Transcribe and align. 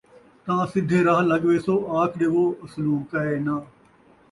تاں 0.43 0.63
سِدھے 0.71 0.99
راہ 1.07 1.21
لڳ 1.29 1.41
ویسو، 1.49 1.75
آکھ 1.99 2.15
ݙیو 2.19 2.43
اَصلوں 2.63 2.99
کائے 3.09 3.35
نہ! 3.45 3.55